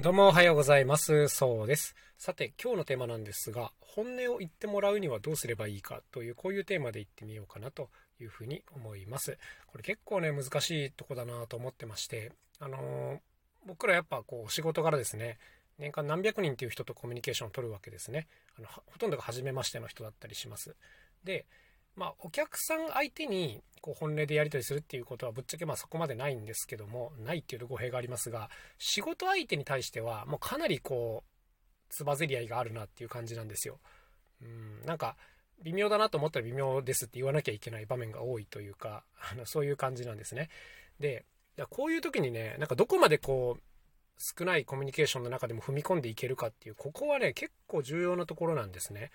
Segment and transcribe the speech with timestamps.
[0.00, 1.28] どうもおはようございます。
[1.28, 1.94] そうです。
[2.18, 9.38] さて、今日のテーマなんですが、本音を言ってもらうにはどうすればいいかという、こういうテーマで言ってみようかなというふうに思います。
[9.68, 13.18] これ結構ね、難しいとこだなと思ってまして、あのー
[13.66, 15.38] 僕らやっぱこう、仕事柄ですね、
[15.78, 18.26] 年間何百人っていう人とコミュニケーションを取るわけですね。
[18.58, 20.74] あの、ほとんどが初めましての人だったりします。
[21.22, 21.46] で、
[21.96, 31.34] まあ、お客さん相手にこう本音でやり取りするっていうことはぶっちゃけまあそこまでないんですけどもないっていうと語弊がありますが仕事相手に対してはもうかなりこう
[31.90, 33.78] つばぜり合いがあるなっていう感じなんですよ。
[34.42, 35.16] うんなんか
[35.62, 40.48] 微妙だなと思ったら微妙ですって言わなきゃいけない場面が多いというか あのそういう感じなんですね。
[40.98, 41.24] で
[41.68, 43.62] こういう時にねなんかどこまでこう
[44.18, 49.10] 少ないコミュニケーションの中でも踏み込んでいけるかっていうここはね結構重要なところなんですね。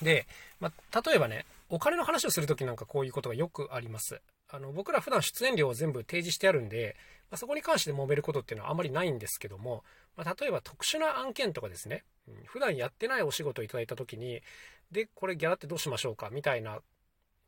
[0.00, 0.26] で、
[0.60, 4.20] まあ、例えばねお金の話をする時なんかこういうことがよくあります。
[4.48, 6.94] あの僕ら普段出演料を全部提示してあるんで、
[7.30, 9.82] まあ、そこに関して揉めることっていうのはあまりないんですけども、
[10.14, 14.42] まあ、例えば特殊な案件とかですね、うん普段やってないお仕事をいただいた時に
[14.90, 16.28] でこれギャラってどうしましょうか？
[16.30, 16.80] みたいな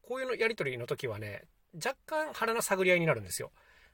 [0.03, 1.43] こういうのやり取りの時はね
[1.75, 3.51] 若干腹の探り合いになるんですよ。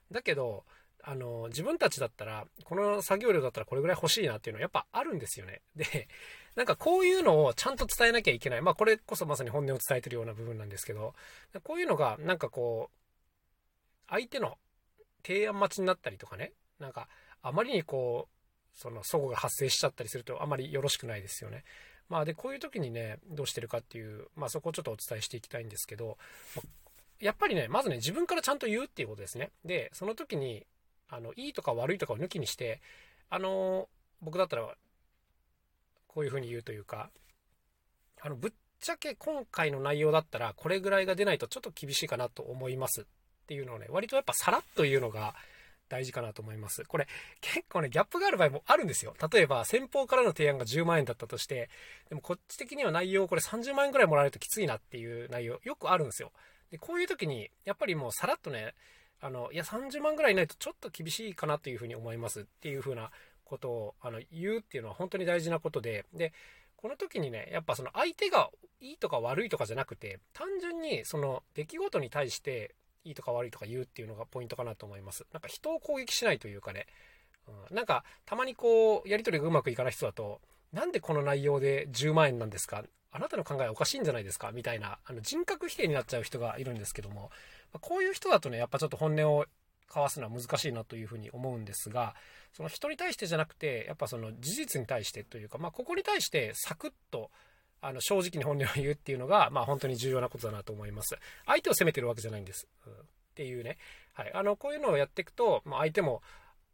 [0.09, 0.63] だけど
[1.03, 6.07] あの自分たちだったらこの作業量だったらこれぐらい欲しいなっていうのはやっぱあるんですよねで
[6.55, 11.13] なんかこういうのをちゃんと伝えなきゃいけないまあこれこそまさに本音を伝えてるような部分なんですけど
[11.63, 12.97] こういうのがなんかこう
[14.09, 14.57] 相手の
[15.25, 17.07] 提案待ちになったりとかねなんか
[17.41, 18.41] あまりにこう
[18.73, 21.63] その齟齬が発生しちゃったりするとあまりよろしくないですよね。
[22.09, 26.17] まあでこういう時にねどうしてるかっていう、まあ、そこをちょっとお伝えしていきたいんですけど
[27.21, 29.51] やっぱりねまずね自分からちゃんと言うっていうことですね。
[29.63, 30.65] でその時に
[31.11, 32.81] あのいいとか悪いとかを抜きにして
[33.29, 33.87] あの
[34.21, 34.67] 僕だったら
[36.07, 37.09] こういうふうに言うというか
[38.21, 43.03] あのぶっちゃけ今回の内容だったらこれぐらいが出ないとちょっと厳しいかなと思いますっ
[43.47, 45.35] ていうのをね割とやっぱさらっと言うのが
[45.91, 46.85] 大事かなと思います。
[46.85, 47.07] これ
[47.41, 49.13] 結構ねギャップがある場合もあるんですよ。
[49.31, 51.69] 例えば先方からの提案が10万円だったとして
[52.07, 56.31] でもこっち的には内容これ30万円ぐらいもらえるときついなっていう内容よくあるんですよ。
[56.71, 58.73] でこういう時にやっぱりもうさらっとね
[59.21, 63.11] あのいや30万ぐらいないとちょっと厳しいかなというふうに思いますっていうふうな
[63.45, 66.33] ことをあの言うっていうのは本当に大事なことでで
[66.75, 68.49] この時にねやっぱその相手が
[68.79, 72.73] いいとか悪いとかじゃなくて単純にその出来事に対して
[73.03, 75.25] いいとか悪いとか言うっていうのがポイントかなと思います。
[75.33, 76.87] なんか人を攻撃しないというかね、
[77.47, 80.39] うん、なんかたまにこうやり取りがうまくいかない人だと
[80.73, 82.83] なんでこの内容で10万円なんですか？
[83.11, 84.51] あなたの考えおかしいんじゃないですか？
[84.51, 87.29] みたいなあの人格否定になっちゃう人がいるんですけども
[87.81, 89.45] こういう人だとねやっぱちょっと本音を
[89.87, 92.15] 交わすのは難しいなというふうに思うんですが
[92.53, 97.29] その人に対してじゃなくてやっぱその事実に対してというか、まあ、ここに対してサクッと
[97.81, 101.17] あの正直に本音を言うっていうのが、まあ、本当に重要なことだなと思います。
[101.47, 102.93] 相手を責めてるわけじゃないんです、うん。
[102.93, 102.95] っ
[103.33, 103.77] ていうね、
[104.13, 106.21] はい、あのこういうのをやっていくと、まあ、相手も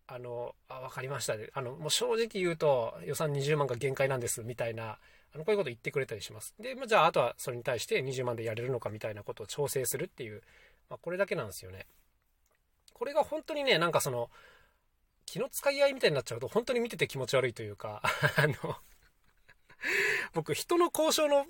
[0.08, 1.36] あのあ分かりました。
[1.54, 4.98] あのもう正直言うと予算20万が限界なんですみたいな
[5.36, 6.56] あのこういうこと言ってくれたりします。
[6.60, 10.42] で、まあ、じゃああとはそれに対して20万でやれるのかみたいなことを調整するっていう、
[10.90, 11.86] まあ、これだけなんですよね。
[12.94, 14.30] これが本当にねなんかその
[15.26, 18.02] 気の使い合いみたいになっちゃうと本当に見てて気持ち悪いというか
[18.38, 18.76] あの
[20.34, 21.46] 僕人の交渉の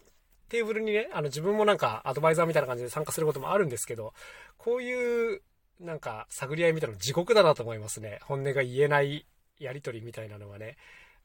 [0.50, 4.14] テーブルにねあの自分もなんかアドバイザーみたいな感じで参加することもあるんですけど
[4.58, 5.42] こういう
[5.80, 8.20] なんか探り合いみたいなの地獄だなと思いますね。
[8.24, 9.26] 本音が言えない
[9.60, 10.78] やり取りみたいなのはね。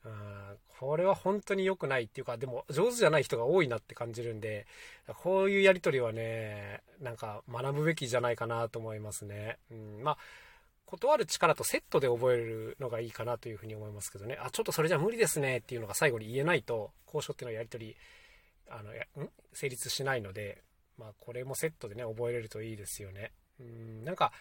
[0.05, 4.67] うんこれは本当に良くないっていうかでも上手じゃない人が多いなって感じるんで
[5.23, 10.19] こういうやり取りはねなんか学ぶべきじゃないかなと思いますね、うん、まあ
[10.87, 14.37] 断る力とセットで覚えるのがいいかなというふうに思いますけどね。
[14.43, 17.97] あちょっとそれじゃ無理ですねっていうのが最後に言えないと交渉っていうのはやり取り
[18.69, 19.29] あのやん？
[19.53, 20.63] 成立しないので、
[20.99, 23.31] まあ、これもセットでね覚えれるといいですよね。
[23.63, 24.33] うんなんか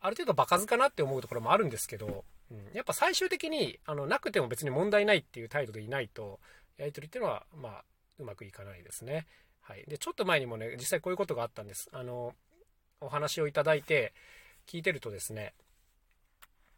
[0.00, 6.38] ある程度場数かなって思うところもあるんですけど、うん、やっぱ最終的にあのなくても別に問題ないっていう態度でいないと
[6.76, 7.84] やり取りっていうのはまあ
[8.18, 9.26] うまくいかないですね。
[9.62, 11.88] はい、でちょっと前にもね実際こういうことがあったんです。
[11.92, 12.34] あの
[13.00, 14.12] お話をいただいて
[14.66, 15.54] 聞いてるとですね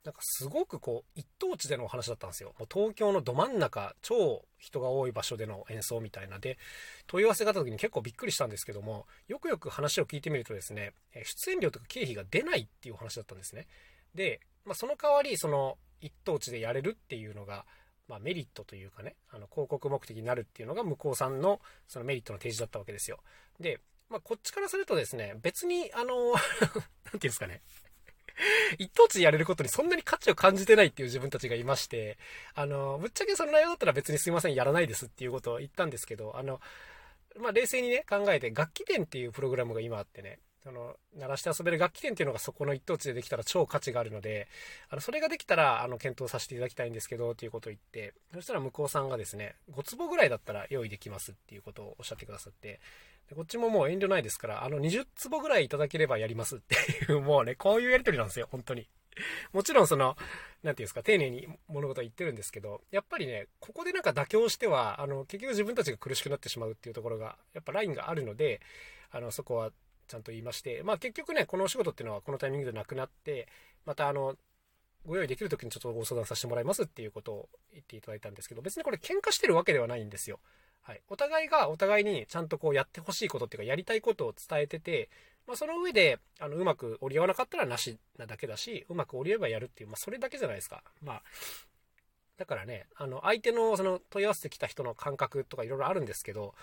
[0.05, 2.55] なんかすごくこう一等地でのお話だったんですよ。
[2.59, 6.59] もう東京のど真ん中超人が多い場所での演奏みたいなで
[7.07, 13.67] 問い合わせがあった時に結構びっくりしたんですけどもよくよく話を聞いてみるとですね出演料とか経費が出ないっていうお話だったんですね。
[14.15, 17.67] で、まあ、その代わりその一等地でやれるっていうのが、
[18.09, 23.19] まあ、メリットというかねあの広告目的になるっていうのが向こうさんのそのメリットの提示だったわけですよ。
[23.61, 26.39] で、まあ、こっちからするとですね別にあの 何て
[26.71, 27.61] 言うんですかね
[28.79, 32.19] 一等地やれることにそんなに価値を感じてないっていう自分たちがいまして、
[32.55, 36.61] あの、ぶっちゃけその内容だったら別にすいません、やらないですっていうことを言ったんですけど、あの、
[37.37, 40.39] まあ、冷静にね、考えて、楽器店っていうプログラムが今あってね、
[40.69, 44.49] あの、鳴らして遊べる楽器店っていうのがそこの一等地でできたら超価値があるので、
[44.91, 52.81] あの、それができたら、あの、検討させていただきたいんですけど、っていうことを言って、そしたら向こうさんがですね、5坪ぐらいだったら用意できますっていうことをおっしゃってくださって、
[53.29, 56.77] でこっちももう遠慮ないですから、あの、20坪ぐらいいただければやりますって
[57.11, 58.89] いう、 もうね、こういうやりとりなんですよ、本当に。
[59.53, 60.17] もちろんその、
[60.63, 68.61] なんていうんですか、丁寧に物事は言ってるんですけど、やっぱりね、ここでなんか妥協しては、あの、結局自分たちが苦しくなってしまうっていうところが、やっぱラインがあるので、
[69.11, 69.73] あの、そこは
[70.09, 73.47] ちゃんと言いまして、まあ結局ね、このお仕事っていうのはこのタイミングでなくなって、
[73.87, 74.37] またあの、
[75.07, 80.41] ご用意できる時にちょっとご相談させてもらいますっていうことを言っていただいたんですけど、別にこれ喧嘩してるわけではないんですよ。
[80.83, 81.03] はい。
[81.09, 85.11] お互いがお互いにちゃんとこうやってほしいことっていうか、やりたいことを伝えてて、
[85.47, 90.83] まあその上で、あの、うまく折り合わなかったらなしなだけだし、うまく折り合えばやるっていう、まあそれだけじゃないですか。
[91.03, 91.23] まあ、
[92.39, 96.55] だからね、あの、相手のその問い合わせてきた人の感覚とかいろいろあるんですけど、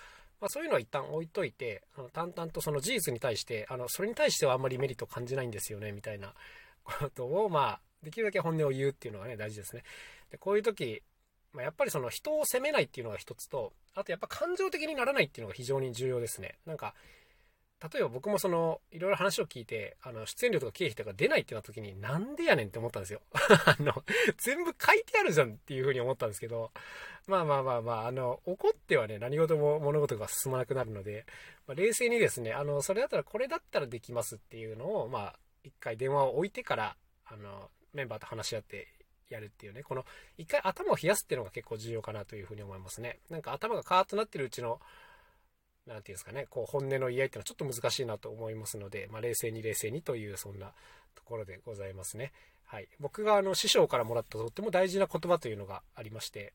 [0.41, 6.33] まあ、そういうのは一旦置いといて、あの淡々とその事実に対して、あの、それに対してはあんまりメリットを感じないんですよね、みたいな
[6.83, 9.83] ことを、まあ、できるだけ本音を言うっていうのがね、大事ですね。
[10.31, 11.01] で、こういう時、
[11.53, 16.57] まあ、やっぱりその人を責めないっていうのが一つと、あとやっぱ感情的にならないっていうのが非常に重要ですね。
[16.65, 16.93] なんか、
[17.81, 23.21] 例えば僕もその、いろいろ話を聞いて、あの、出演料とか経費とか出ないってなった時に、なんでやねんって思ったんですよ。
[23.33, 24.03] あの、
[24.37, 26.71] 全部書いてあるじゃんっていうふうに思ったんですけど、
[27.27, 31.25] まあまあまあまあ、あの、怒ってはね、何事も物事が進まなくなるので、
[31.67, 38.87] まあ、冷静にですね、あの、それだったらこれだったらできますっていうのを、まあ、一回電話を置いてから、あの、メンバーと話し合って
[39.29, 40.05] やるっていうね、この、
[40.37, 43.19] 一回頭を冷やすっていうのが結構重要かなというふうに思いますね。
[43.29, 44.79] なんか頭がカーッとなってるうちの、
[45.87, 50.71] 何て言うんですかね、こう本音の言い合いっていうのはちょっと難しいなと思いますので、まあ、冷静に冷静にというそんな
[51.13, 52.31] ところでございますね。
[52.65, 52.87] はい。
[52.99, 56.53] 僕があの師匠からもらったとっても大事な言葉というのがありまして、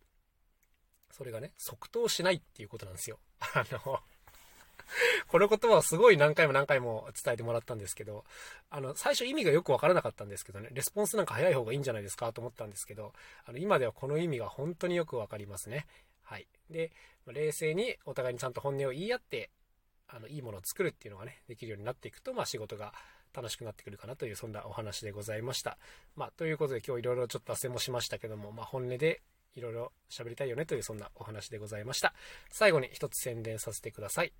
[1.12, 3.18] それがね、即答しないっていうことなんですよ。
[3.54, 4.00] あの、
[5.28, 8.24] この言葉をすごい何回も何回も伝えてもらったんですけど、
[8.70, 13.12] あの、最初意味がよくわからなかったんですけどね、レスポンスなんか早い方がいいんじゃないですかと思ったんですけど、
[13.44, 15.86] あの、今ではこの意味が本当によくわかりますね。
[16.30, 16.46] はい。
[16.70, 16.92] で、
[17.26, 19.50] 冷静にお互いにちゃんと本音を言い合って、
[20.06, 22.94] あの、いいものを作るっていうのがね、できるようになっていくと、まあ仕事が
[23.34, 25.76] 楽しくなってくるかなという、そんなお話でございました。
[26.14, 29.22] まあ、ということで今日いろいろちょっと汗もしましたけども、まあ本音で
[29.56, 32.14] いろいろ喋りたいよねというそんなお話でございました。
[32.52, 34.32] 最後に一つ宣伝させてください。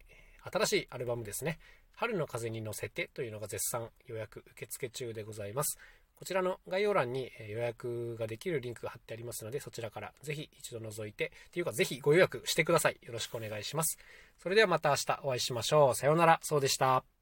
[0.52, 1.58] 新しいアルバムですね。
[1.92, 5.76] 春の風に乗せてというのが絶賛予約受付中でございます。
[6.20, 12.98] こちらの概要欄に予約ができるリンクが貼ってありますので、そちらからぜひ一度覗いて、というかぜひご予約してください。
[13.02, 13.96] よろしくお願いします。
[14.42, 15.94] それではまた明日お会いしましょう。
[15.94, 16.38] さようなら。
[16.42, 17.19] そうでした。